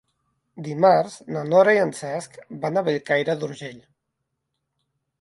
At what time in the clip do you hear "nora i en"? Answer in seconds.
1.51-1.93